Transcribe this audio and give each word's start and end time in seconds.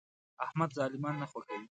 احمد 0.45 0.69
ظالمان 0.79 1.15
نه 1.21 1.27
خوښوي. 1.31 1.61